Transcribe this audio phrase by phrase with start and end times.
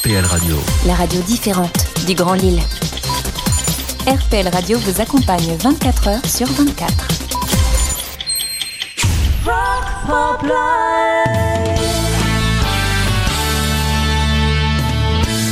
[0.00, 0.56] RPL Radio.
[0.86, 2.60] La radio différente du Grand Lille.
[4.06, 7.20] RPL Radio vous accompagne 24 heures sur 24.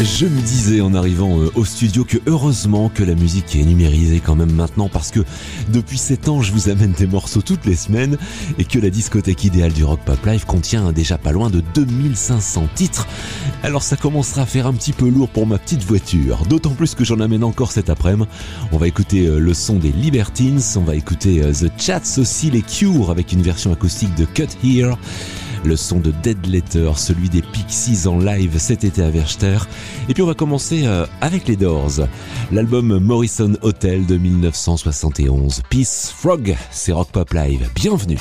[0.01, 4.21] Je me disais en arrivant euh, au studio que heureusement que la musique est numérisée
[4.21, 5.21] quand même maintenant parce que
[5.73, 8.17] depuis 7 ans je vous amène des morceaux toutes les semaines
[8.59, 12.69] et que la discothèque idéale du Rock Pop Live contient déjà pas loin de 2500
[12.77, 13.09] titres.
[13.65, 16.95] Alors ça commencera à faire un petit peu lourd pour ma petite voiture, d'autant plus
[16.95, 18.29] que j'en amène encore cet après-midi.
[18.71, 22.53] On va écouter euh, le son des Libertines, on va écouter euh, The Chats aussi,
[22.53, 24.97] les Cure avec une version acoustique de Cut Here
[25.65, 29.59] le son de Dead Letter, celui des Pixies en live cet été à Verster.
[30.09, 32.01] Et puis on va commencer euh, avec les Doors,
[32.53, 35.63] l'album Morrison Hotel de 1971.
[35.71, 37.71] Peace Frog, c'est Rock Pop Live.
[37.75, 38.21] Bienvenue.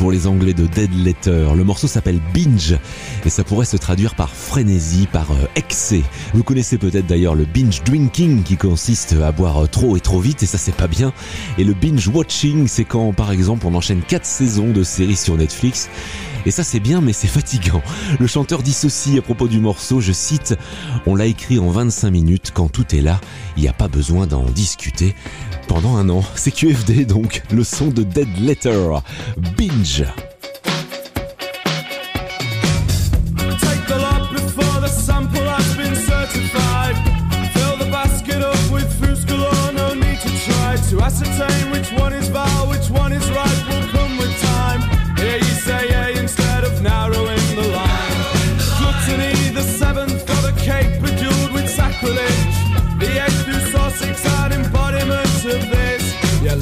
[0.00, 1.48] Pour les Anglais de Dead Letter.
[1.54, 2.74] Le morceau s'appelle Binge
[3.26, 6.00] et ça pourrait se traduire par frénésie, par euh, excès.
[6.32, 10.18] Vous connaissez peut-être d'ailleurs le binge drinking qui consiste à boire euh, trop et trop
[10.18, 11.12] vite et ça c'est pas bien.
[11.58, 15.36] Et le binge watching, c'est quand par exemple on enchaîne quatre saisons de séries sur
[15.36, 15.90] Netflix.
[16.46, 17.82] Et ça c'est bien mais c'est fatigant.
[18.18, 20.56] Le chanteur dit ceci à propos du morceau, je cite,
[21.06, 23.20] on l'a écrit en 25 minutes, quand tout est là,
[23.56, 25.14] il n'y a pas besoin d'en discuter.
[25.68, 28.88] Pendant un an, c'est QFD donc, le son de Dead Letter,
[29.56, 30.04] Binge.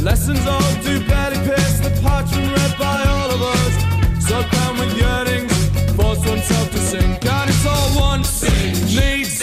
[0.09, 3.75] Lessons all do barely pierce the parchment read by all of us.
[4.27, 5.53] So down with yearnings,
[5.97, 7.27] force oneself to sink.
[7.27, 8.43] And it's all wants,
[9.01, 9.37] needs,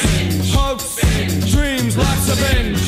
[0.55, 0.95] hopes,
[1.53, 2.85] dreams, life's a binge.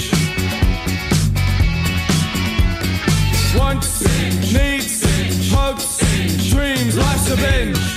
[3.56, 3.92] Wants,
[4.58, 6.00] needs, hopes,
[6.50, 7.97] dreams, life's a binge.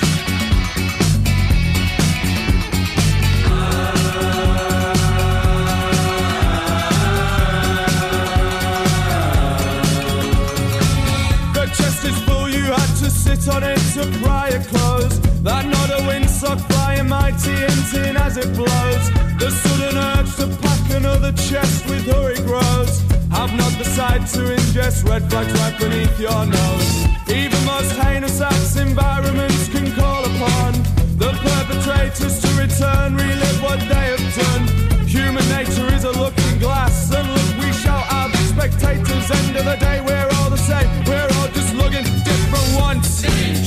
[16.50, 19.10] Windsock flying mighty hinting as it blows.
[19.38, 23.00] The sudden urge to pack another chest with hurry grows.
[23.30, 27.06] have not the sight to ingest red flags right beneath your nose.
[27.28, 30.72] Even most heinous acts environments can call upon
[31.16, 35.06] the perpetrators to return, relive what they have done.
[35.06, 39.30] Human nature is a looking glass, and look, we shall have the spectators.
[39.30, 40.88] End of the day, we're all the same.
[41.04, 43.22] We're all just looking different wants,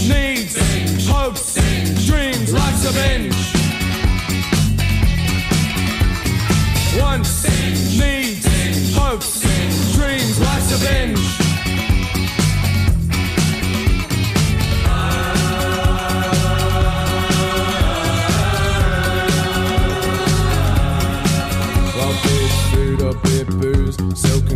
[0.08, 0.56] needs,
[1.08, 1.53] hopes,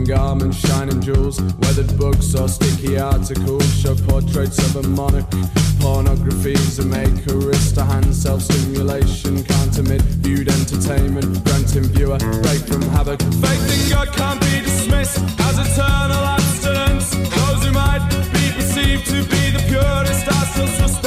[0.08, 5.30] garments, shining jewels, weathered books or sticky articles show portraits of a monarch.
[5.80, 12.18] Pornography is a maker, wrist to hand self stimulation, can't emit viewed entertainment, granting viewer
[12.18, 13.20] break from havoc.
[13.22, 17.10] Faith in God can't be dismissed as eternal abstinence.
[17.12, 21.07] Those who might be perceived to be the purest are still suspects.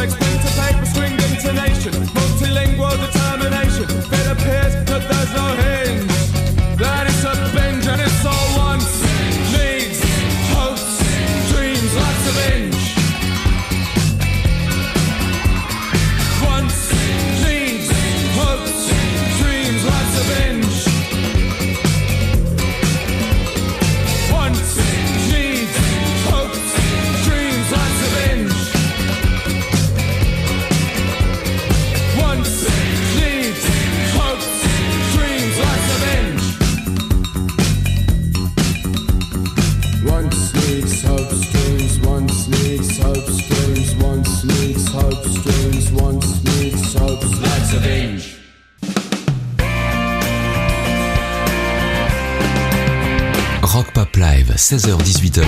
[54.60, 55.42] 16h-18h.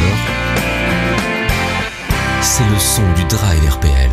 [2.40, 4.11] C'est le son du Drive RPL.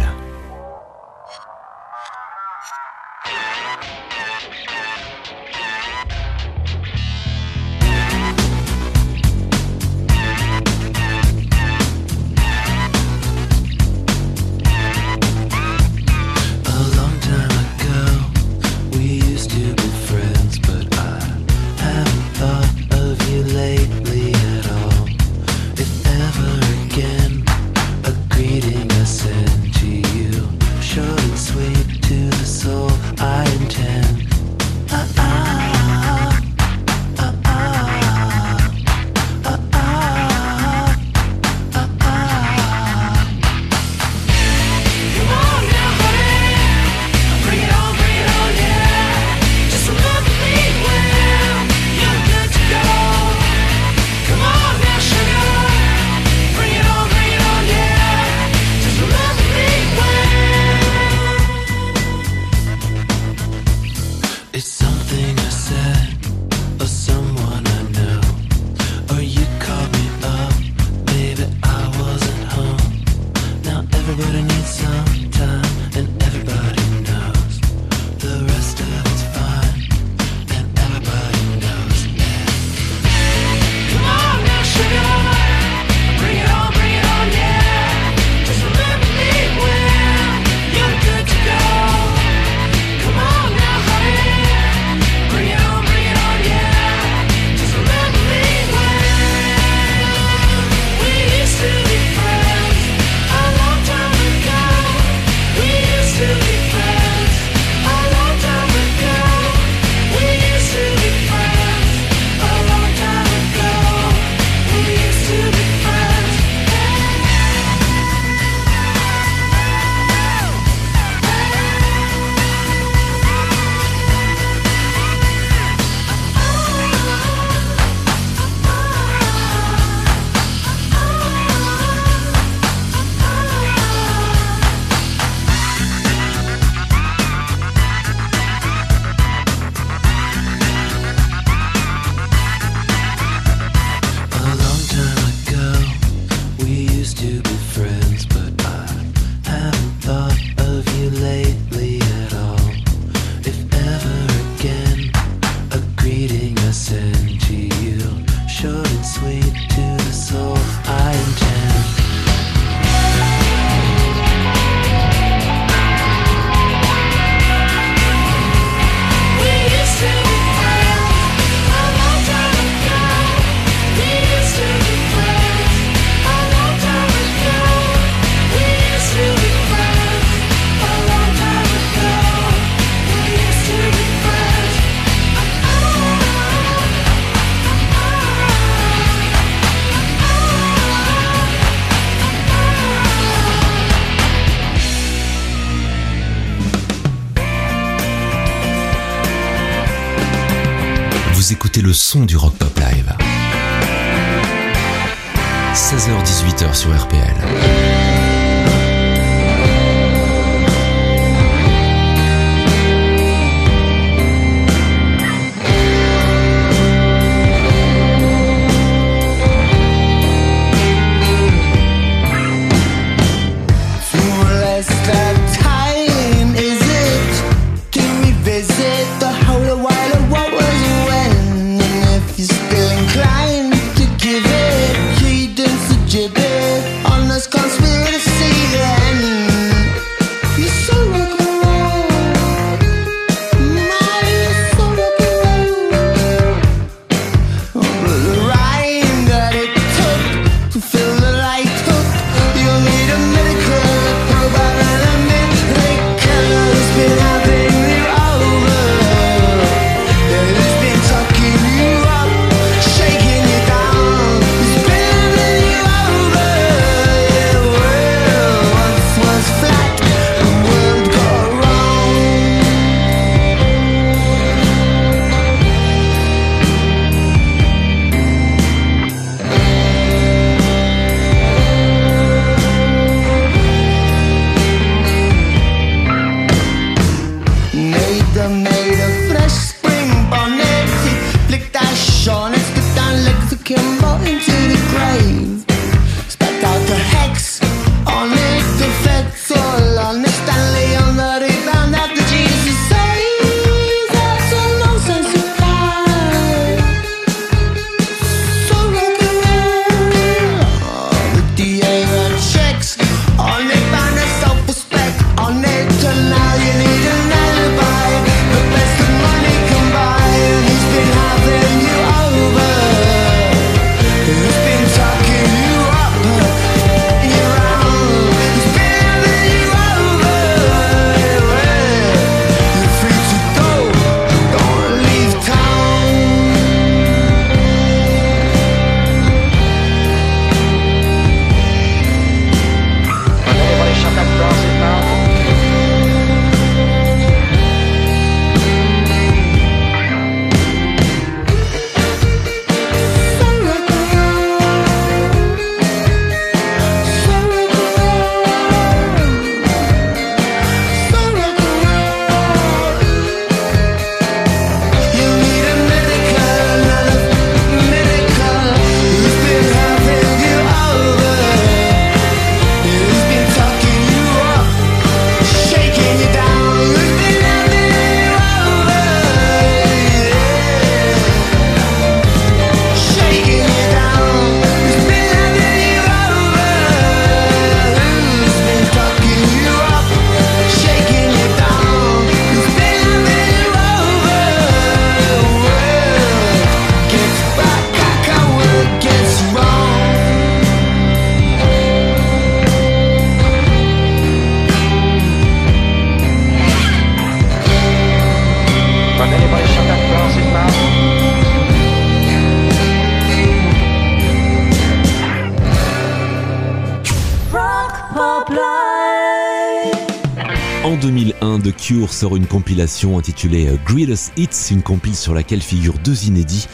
[422.20, 426.68] Sort une compilation intitulée euh, Greatest Hits, une compile sur laquelle figurent deux inédits,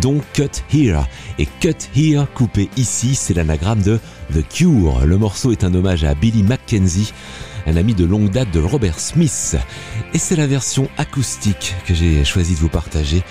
[0.00, 1.06] dont Cut Here.
[1.38, 4.00] Et Cut Here, coupé ici, c'est l'anagramme de
[4.34, 5.06] The Cure.
[5.06, 7.12] Le morceau est un hommage à Billy Mackenzie,
[7.66, 9.56] un ami de longue date de Robert Smith.
[10.14, 13.22] Et c'est la version acoustique que j'ai choisi de vous partager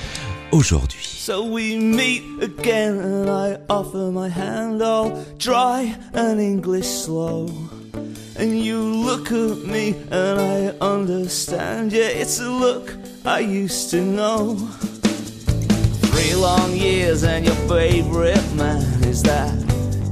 [0.54, 1.04] aujourd'hui.
[1.04, 4.82] So we meet again, and I offer my hand
[6.40, 7.48] English slow.
[8.40, 11.92] And you look at me, and I understand.
[11.92, 12.96] Yeah, it's a look
[13.26, 14.56] I used to know.
[16.12, 19.56] Three long years, and your favorite man is that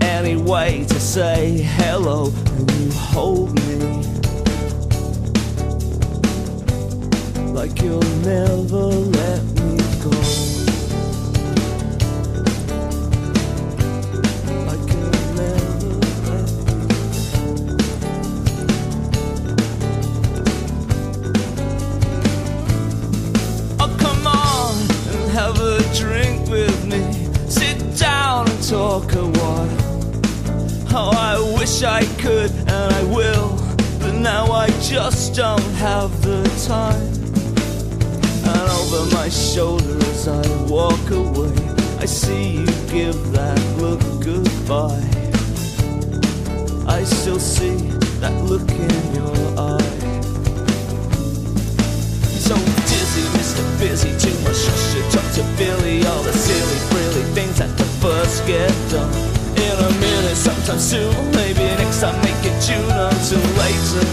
[0.02, 2.32] any way to say hello?
[2.58, 3.76] And you hold me
[7.54, 9.55] like you'll never let
[25.96, 27.02] drink with me.
[27.50, 29.78] Sit down and talk a while.
[30.98, 33.56] Oh, I wish I could and I will,
[34.00, 37.14] but now I just don't have the time.
[38.52, 41.54] And over my shoulder as I walk away.
[42.00, 45.04] I see you give that look goodbye.
[46.88, 47.78] I still see
[48.20, 49.95] that look in your eye.
[53.96, 56.06] Busy, too much rush to talk to Billy.
[56.06, 59.10] All the silly, frilly things that the first get done.
[59.56, 64.04] In a minute, sometime soon, maybe next time make it June until later.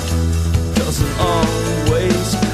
[0.79, 2.51] Doesn't always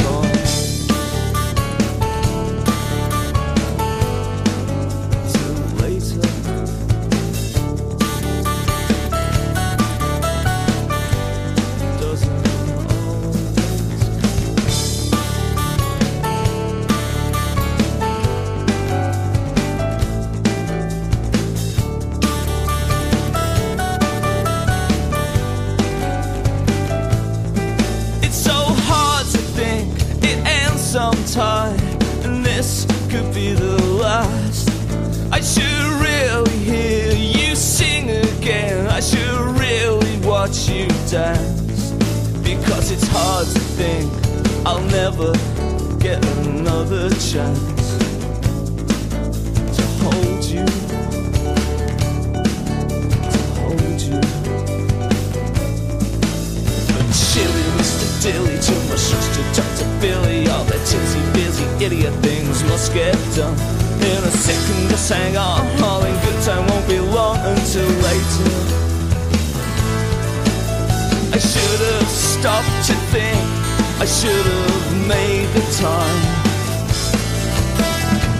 [46.09, 47.99] get another chance
[49.77, 50.64] to hold you.
[53.33, 54.21] To hold you.
[56.88, 58.07] But chilly, Mr.
[58.23, 59.05] Dilly, too much
[59.53, 60.49] talk to Billy.
[60.49, 63.59] All the titsy, busy, idiot things must get done.
[64.01, 65.61] In a second, just hang on.
[65.83, 68.49] All in good time won't be long until later.
[71.37, 73.58] I should have stopped to think.
[74.00, 76.20] I should have made the time.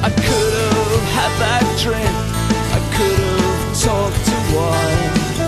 [0.04, 2.14] I could have had that drink.
[2.70, 5.47] I could have talked a while.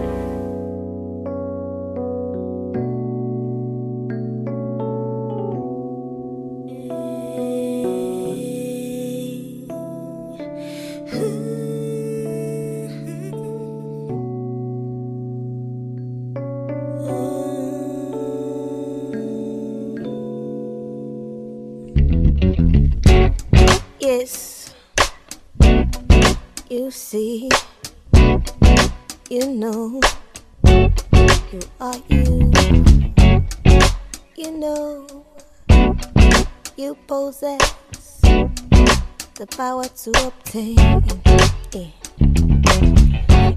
[40.03, 40.79] To obtain.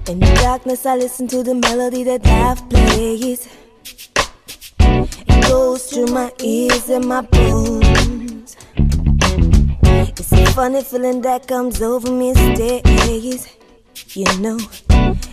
[0.07, 3.47] In the darkness, I listen to the melody that life plays.
[4.79, 8.57] It goes through my ears and my bones.
[8.77, 13.47] It's a funny feeling that comes over me stays.
[14.13, 14.59] You know,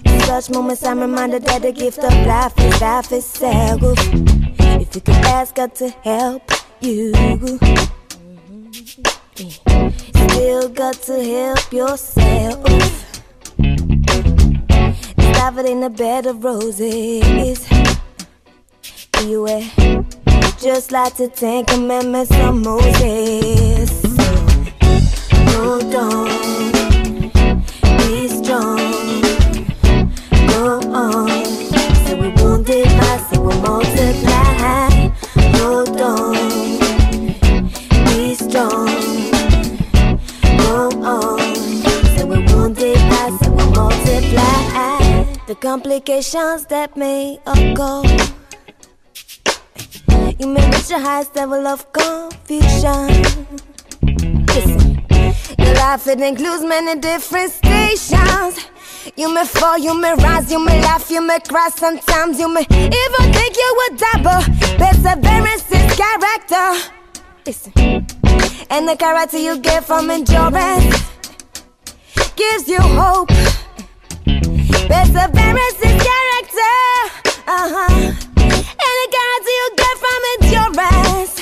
[0.07, 3.81] in such moments I'm reminded that the gift of life is life itself.
[4.81, 6.42] If you could ask God to help
[6.81, 7.12] you,
[10.33, 12.64] still got to help yourself.
[15.18, 17.68] Life it in a bed of roses.
[19.18, 19.71] Anyway,
[20.61, 23.90] just like the Ten Commandments of Moses.
[25.53, 26.29] Hold on,
[27.99, 28.79] be strong,
[30.49, 31.45] go on.
[32.07, 35.11] So we won't so we'll multiply.
[35.59, 36.41] Hold on,
[42.83, 43.40] We won't
[43.77, 48.03] multiply the complications that may occur.
[50.37, 53.07] You may reach the highest level of confusion.
[54.49, 55.07] Listen,
[55.59, 58.66] your life it includes many different stations.
[59.14, 61.68] You may fall, you may rise, you may laugh, you may cry.
[61.68, 64.45] Sometimes you may even think you would die, but
[64.77, 66.90] perseverance is character.
[67.47, 67.73] Listen,
[68.71, 71.12] and the character you get from endurance
[72.42, 73.28] gives you hope.
[74.90, 76.78] Perseverance is character.
[77.46, 78.12] Uh huh.
[78.85, 81.35] And the character you get from endurance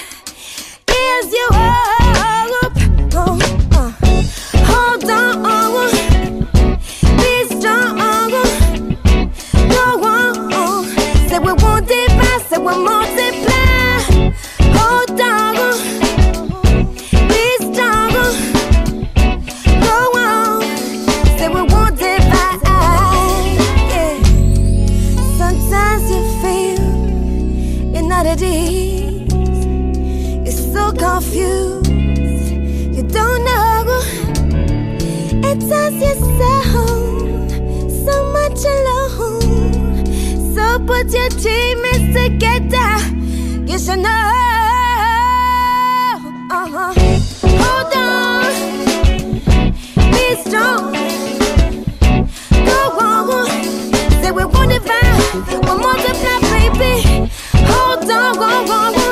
[0.86, 1.99] gives you hope.
[41.02, 42.90] Put your teammates together.
[43.66, 44.10] You should know.
[46.50, 46.92] Uh-huh.
[47.62, 48.44] Hold on.
[50.12, 50.92] Be strong.
[52.66, 53.52] Go on.
[54.22, 55.64] Say we won't divide.
[55.64, 57.30] We'll multiply, baby.
[57.54, 59.09] Hold on, go, go,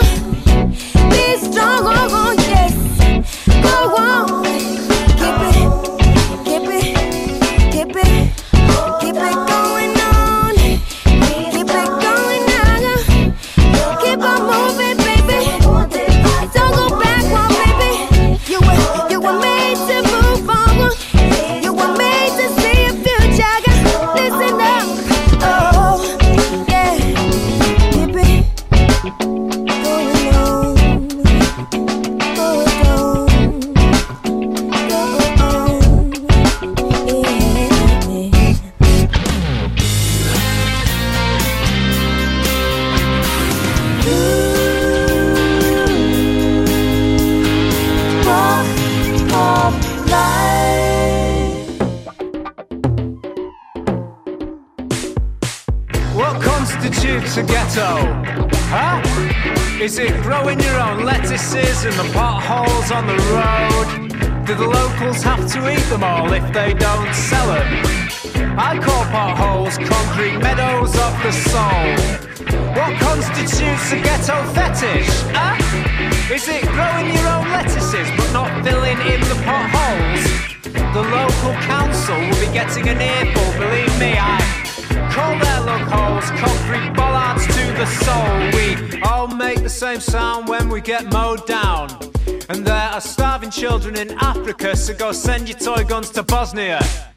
[93.88, 97.08] children in Africa, so go send your toy guns to Bosnia.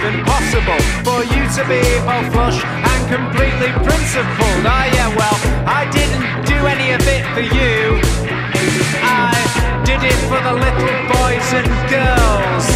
[0.00, 4.64] Even possible for you to be both flush and completely principled?
[4.64, 5.36] Ah, yeah, well,
[5.68, 8.00] I didn't do any of it for you.
[9.04, 9.36] I
[9.84, 12.66] did it for the little boys and girls.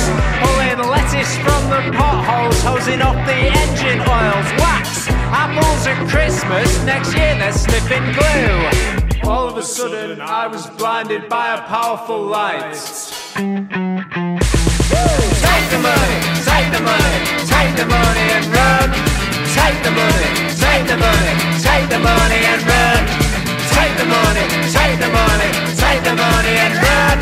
[0.44, 4.48] Pulling lettuce from the potholes, hosing off the engine oils.
[4.60, 9.30] Wax apples at Christmas, next year they're sniffing glue.
[9.30, 12.74] All of a sudden, I was blinded by a powerful light.
[15.04, 18.88] Take the money, take the money, take the money and run.
[19.56, 23.02] Take the money, take the money, take the money and run.
[23.74, 27.16] Take the money, take the money, take the money and run.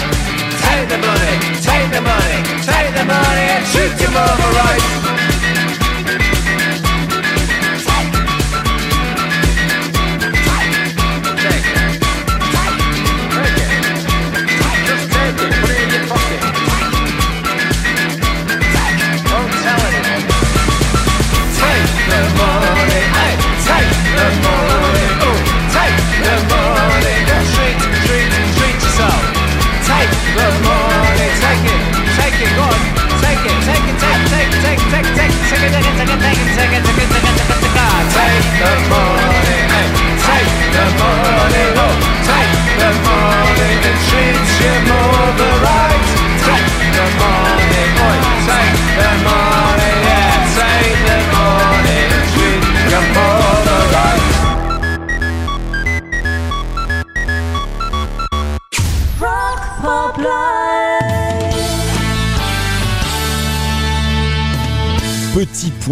[0.64, 1.34] Take the money,
[1.68, 2.38] take the money,
[2.70, 5.21] take the money and shoot your mama right.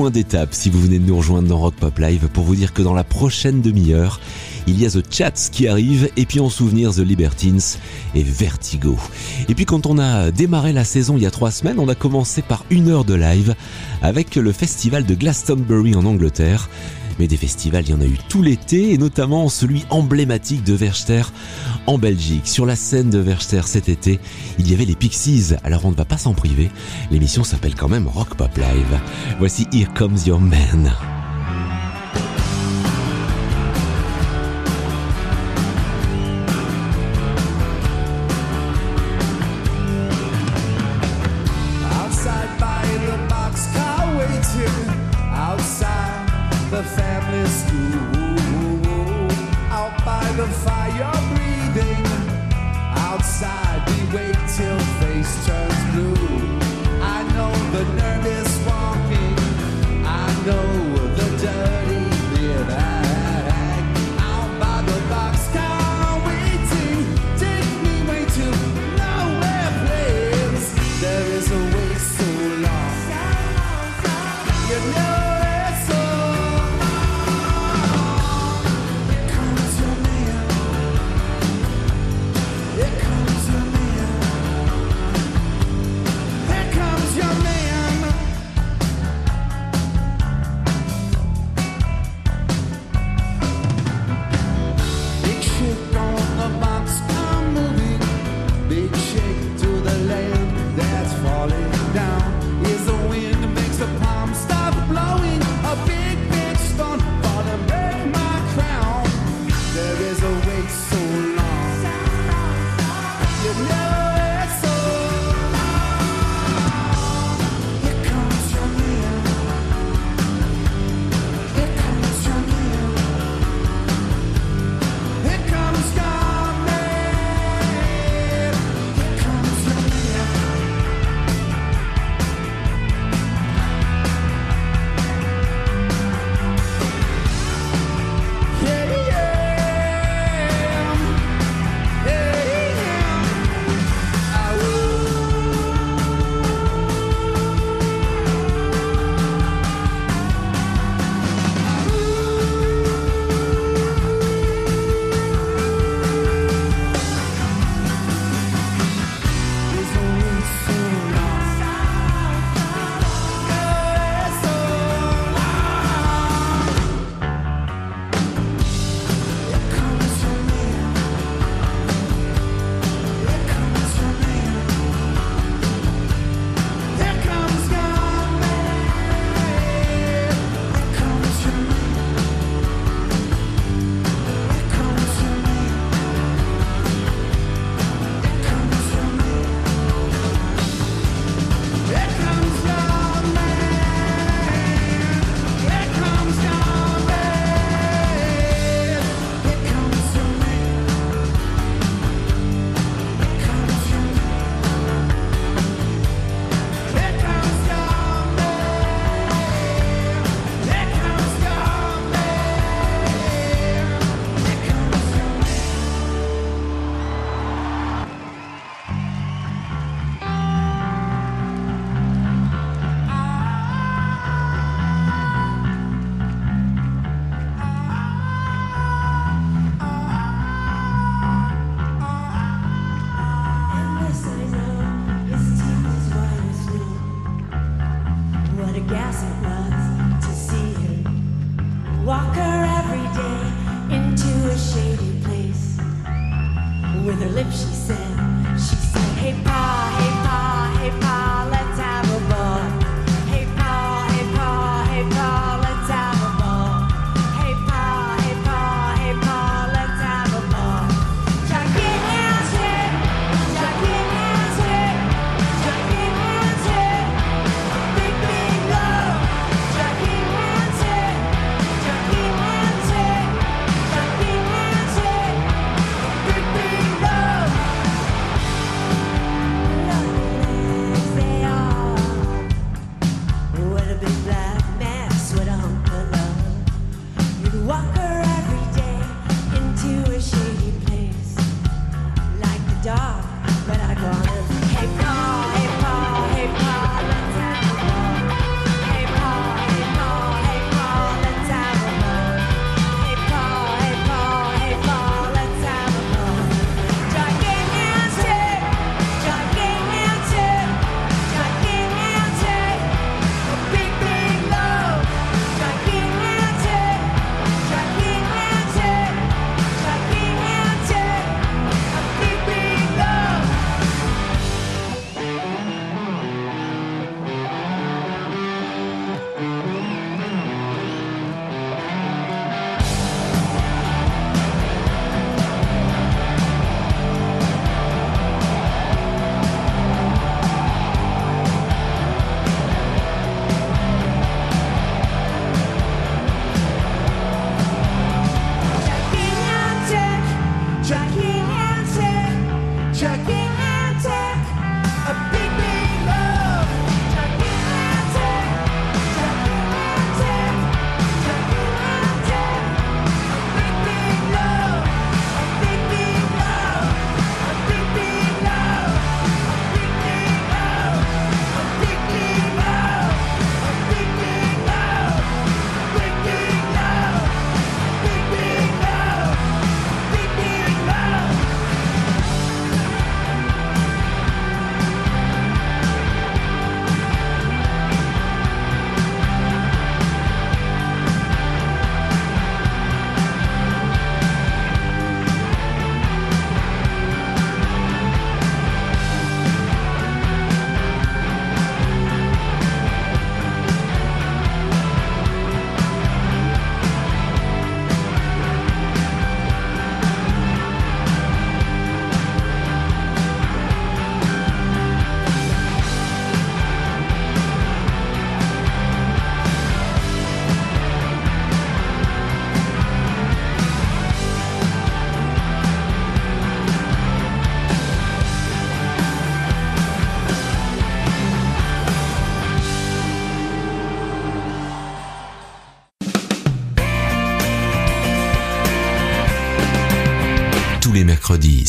[0.00, 2.72] point d'étape si vous venez de nous rejoindre dans Rock Pop Live pour vous dire
[2.72, 4.18] que dans la prochaine demi-heure,
[4.66, 7.60] il y a The Chats qui arrive et puis en souvenir The Libertines
[8.14, 8.96] et Vertigo.
[9.50, 11.94] Et puis quand on a démarré la saison il y a trois semaines, on a
[11.94, 13.54] commencé par une heure de live
[14.00, 16.70] avec le festival de Glastonbury en Angleterre
[17.18, 20.74] mais des festivals, il y en a eu tout l'été, et notamment celui emblématique de
[20.74, 21.22] Verchter
[21.86, 22.46] en Belgique.
[22.46, 24.20] Sur la scène de Verchter cet été,
[24.58, 26.70] il y avait les Pixies, alors on ne va pas s'en priver.
[27.10, 29.00] L'émission s'appelle quand même Rock Pop Live.
[29.38, 30.92] Voici Here Comes Your Man.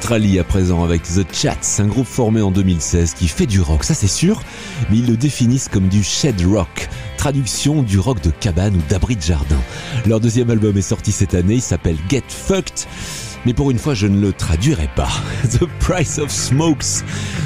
[0.00, 3.84] l'Australie à présent avec The Chats, un groupe formé en 2016 qui fait du rock,
[3.84, 4.42] ça c'est sûr,
[4.90, 6.88] mais ils le définissent comme du shed rock,
[7.18, 9.60] traduction du rock de cabane ou d'abri de jardin.
[10.06, 12.86] Leur deuxième album est sorti cette année, il s'appelle Get Fucked
[13.44, 15.10] mais pour une fois je ne le traduirai pas.
[15.50, 17.04] The Price of Smokes,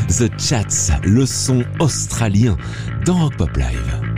[0.09, 2.57] The Chats, le son australien
[3.05, 4.14] dans Rock Pop Live.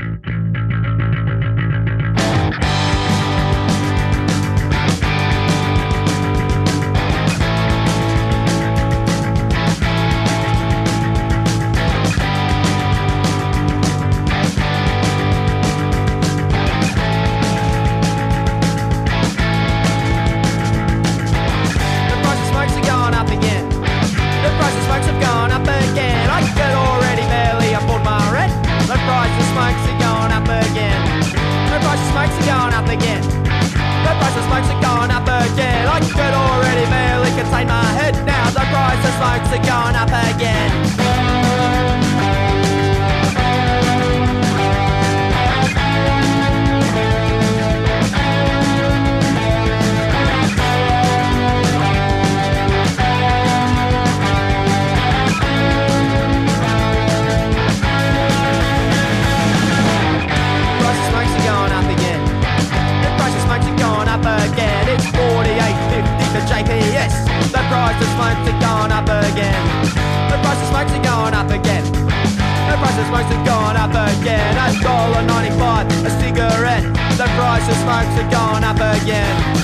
[77.96, 79.55] stripes are gone up again.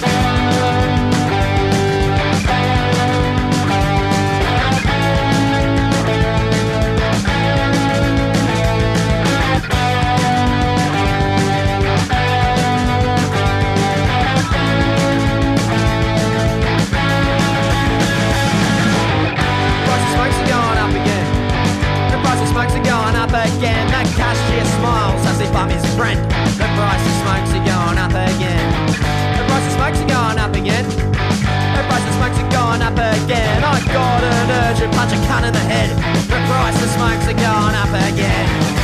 [32.33, 33.63] strikes are going up again.
[33.65, 35.91] I got an urgent punch, a cunt in the head.
[36.29, 38.82] The price of smokes are going up again.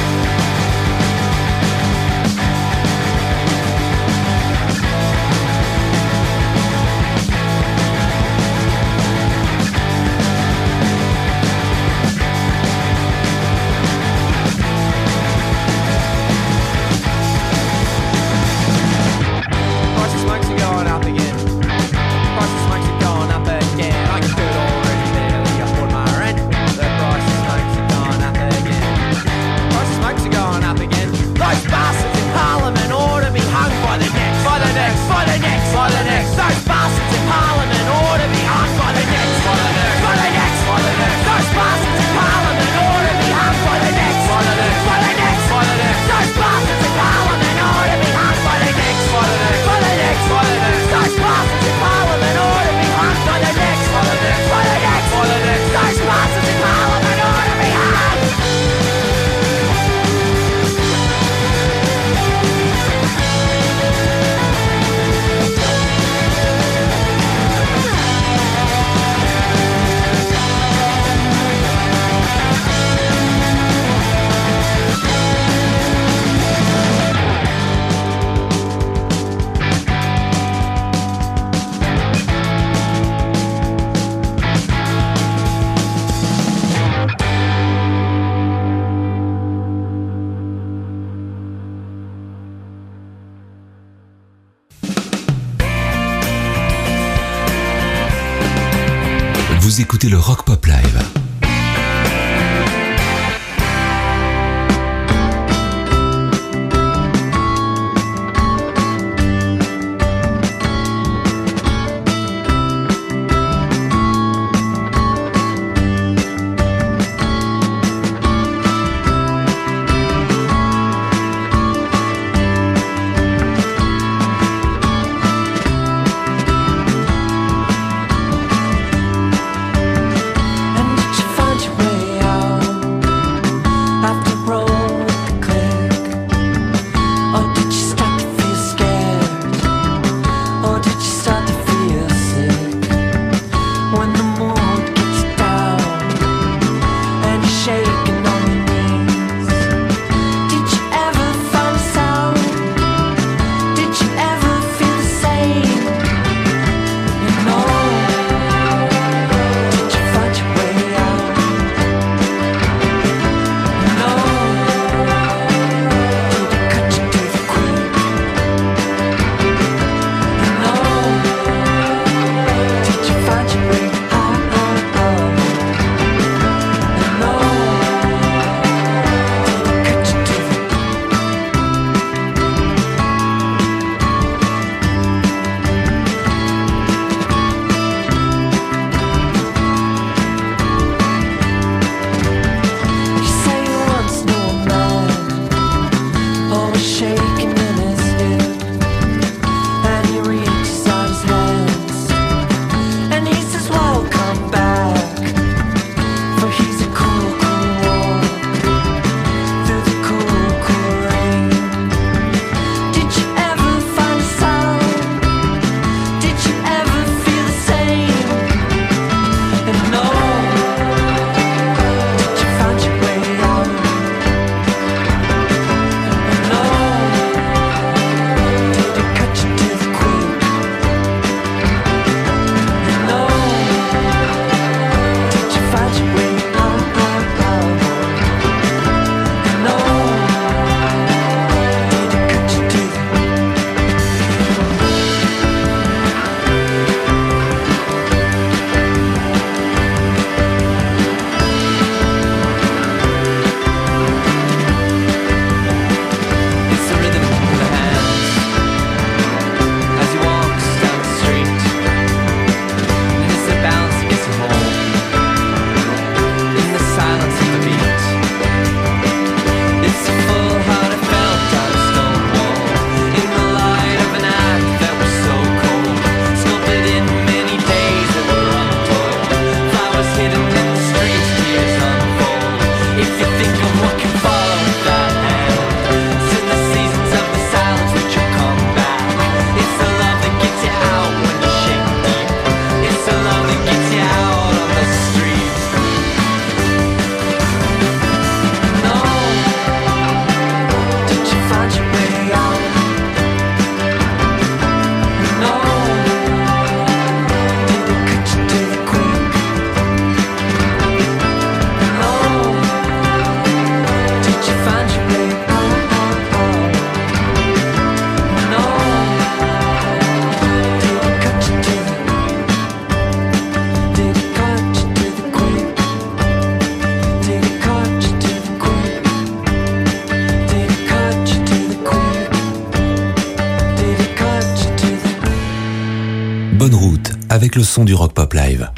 [337.58, 338.70] Le son du Rock Pop Live.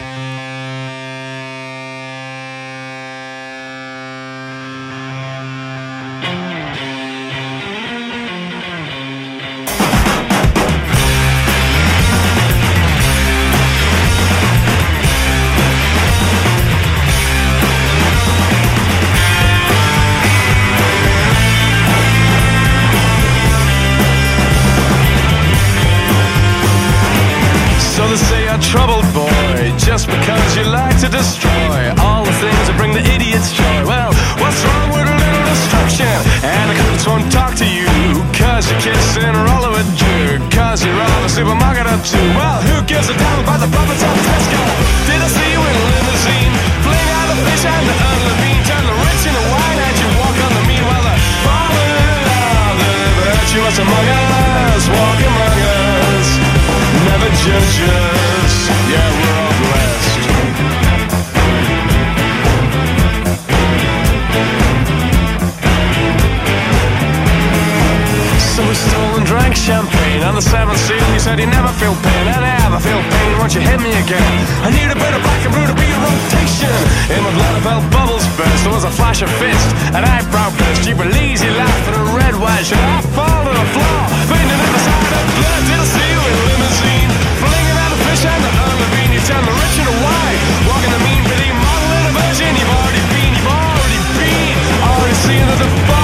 [69.50, 71.02] Drank champagne on the seventh seal.
[71.12, 73.38] You said you never feel pain, and I never feel pain.
[73.38, 74.22] Won't you hit me again?
[74.62, 76.70] I need a bit of black and blue to be a rotation.
[77.10, 78.62] In my blood, I felt bubbles burst.
[78.62, 80.86] There was a flash of fist, an eyebrow burst.
[80.86, 82.62] You believe you laughed at a red wine.
[82.62, 84.00] Should I fall to the floor?
[84.30, 85.62] Fainting at the side of blood.
[85.66, 87.10] Did I see you in limousine?
[87.42, 89.10] Flinging out the fish and the unlevine.
[89.10, 90.40] You turn the rich into white.
[90.70, 92.52] Walking the mean, pretty model in a virgin.
[92.54, 94.54] You've already been, you've already been.
[94.78, 95.99] Already seen the the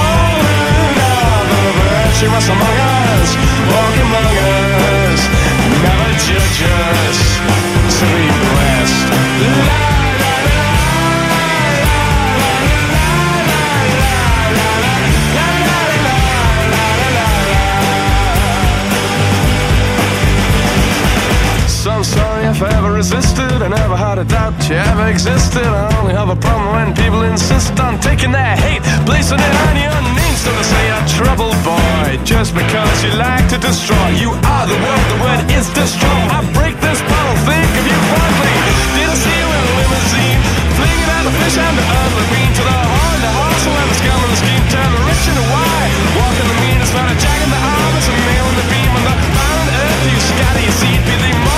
[2.17, 3.35] virtue was among us.
[3.69, 5.21] Walk among us.
[5.85, 7.19] Never judge us.
[7.99, 9.07] To be blessed.
[9.67, 9.97] La,
[21.67, 23.61] So I'm sorry if I ever resisted.
[23.61, 25.65] I never had a doubt you ever existed.
[25.65, 29.75] I only have a problem when people insist on taking their hate, placing it on
[29.77, 30.06] your
[30.53, 34.07] to say a trouble boy, just because you like to destroy.
[34.15, 36.19] You are the word, the word is destroy.
[36.31, 38.55] I break this bottle, think of you fondly.
[38.95, 40.39] Did I see you in a limousine?
[40.77, 44.19] Flinging out the fish and the unlevine to the horn, the hustle and the scum
[44.23, 44.65] and the scheme.
[44.71, 45.91] Turn the rich into wine.
[46.15, 48.67] Walking the mean, it's not a jack in the arm, it's a nail in the
[48.71, 48.91] beam.
[48.93, 51.01] On the found earth, you scatter your seed.
[51.03, 51.56] Be the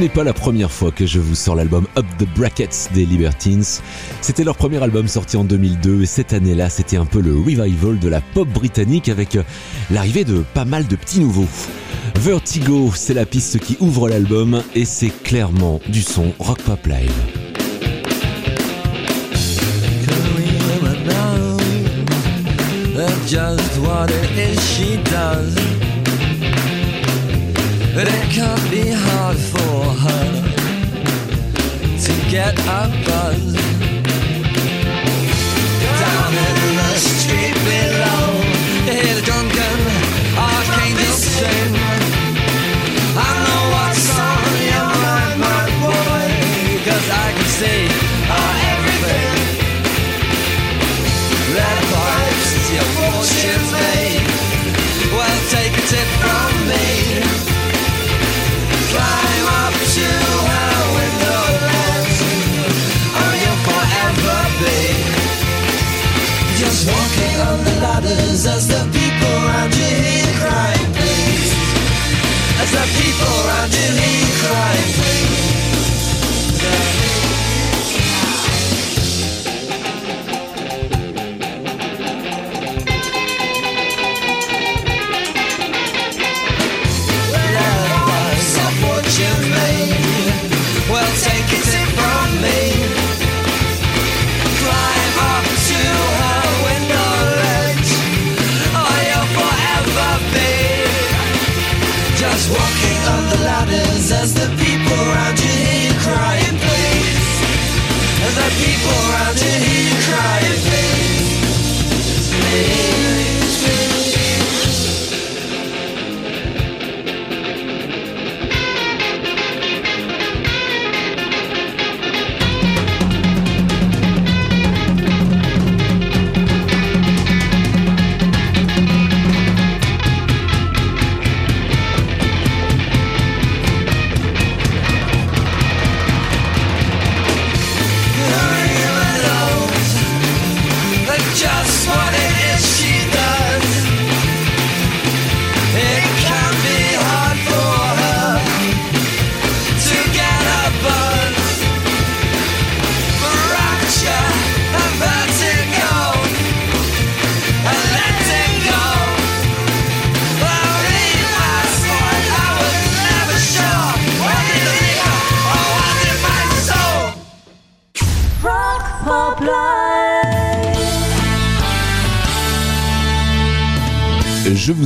[0.00, 3.64] n'est pas la première fois que je vous sors l'album Up the Brackets des Libertines.
[4.22, 7.98] C'était leur premier album sorti en 2002 et cette année-là, c'était un peu le revival
[7.98, 9.42] de la pop britannique avec euh,
[9.90, 11.48] l'arrivée de pas mal de petits nouveaux.
[12.16, 17.12] Vertigo, c'est la piste qui ouvre l'album et c'est clairement du son rock pop live.
[29.94, 30.24] Her
[31.98, 33.99] to get a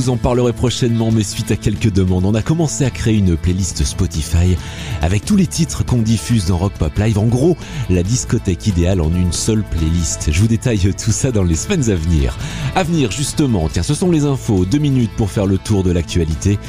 [0.05, 3.35] vous en parlerai prochainement, mais suite à quelques demandes, on a commencé à créer une
[3.35, 4.55] playlist Spotify
[5.01, 7.17] avec tous les titres qu'on diffuse dans Rock Pop Live.
[7.17, 7.57] En gros,
[7.89, 10.29] la discothèque idéale en une seule playlist.
[10.31, 12.37] Je vous détaille tout ça dans les semaines à venir.
[12.75, 14.65] À venir, justement, tiens, ce sont les infos.
[14.65, 16.59] Deux minutes pour faire le tour de l'actualité.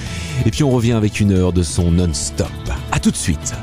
[0.46, 2.48] Et puis on revient avec une heure de son non-stop.
[2.90, 3.54] À tout de suite.